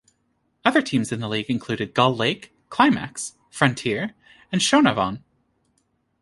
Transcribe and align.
Other 0.65 0.81
teams 0.81 1.11
in 1.11 1.19
the 1.19 1.29
league 1.29 1.47
included 1.47 1.93
Gull 1.93 2.15
Lake, 2.15 2.51
Climax, 2.69 3.33
Frontier, 3.51 4.15
and 4.51 4.59
Shaunavon. 4.59 5.21